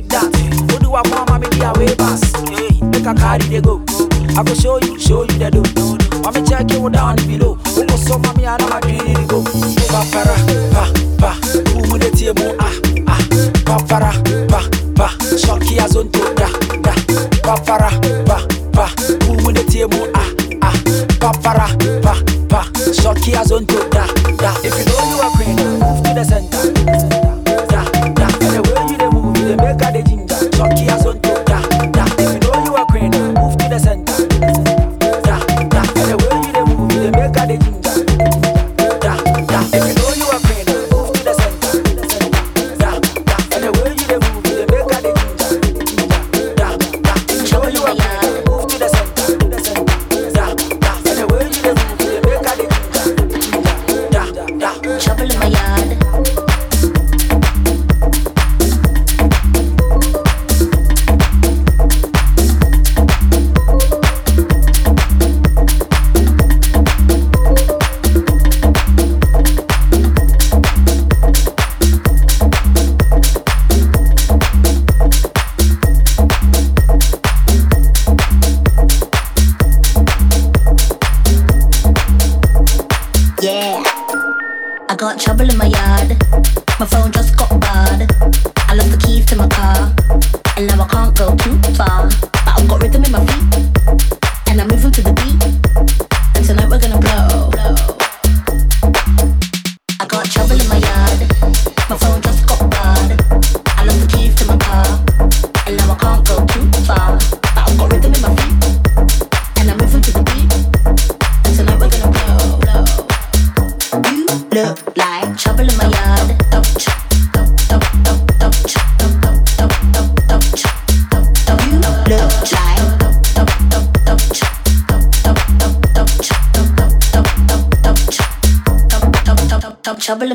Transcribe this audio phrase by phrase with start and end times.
[0.00, 0.28] take that.
[0.70, 1.48] Who do I want, mommy?
[1.48, 2.36] be are way past.
[2.48, 3.82] Hey, make a carry they go.
[4.36, 5.64] I go show you, show you the door.
[6.22, 7.54] Mommy check you down below.
[7.54, 8.46] Who was so mommy?
[8.46, 9.42] I know my dream go.
[9.88, 10.36] Pa para,
[10.72, 11.45] pa pa.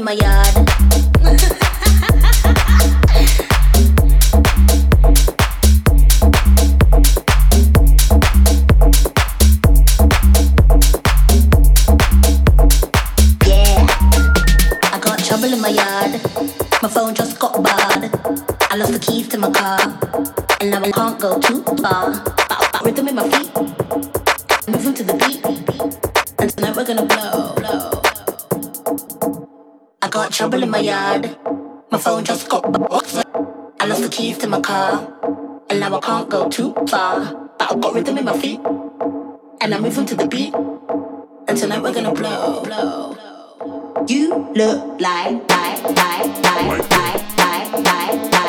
[0.02, 0.51] in my yard.
[30.92, 31.38] yard.
[31.90, 33.24] My phone just got boxed.
[33.80, 34.92] I lost the keys to my car.
[35.70, 37.16] And now I can't go too far.
[37.58, 38.60] But I've got rhythm in my feet.
[39.62, 40.54] And I'm moving to the beat.
[41.48, 42.64] And tonight we're gonna blow.
[42.64, 44.06] blow.
[44.08, 48.41] You look like, like, like, like, like, like, like, like.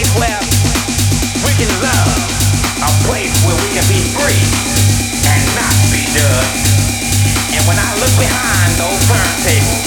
[0.00, 0.40] place where
[1.44, 2.16] we can love,
[2.80, 4.44] a place where we can be free
[5.28, 6.72] and not be judged.
[7.52, 9.79] And when I look behind those turntables,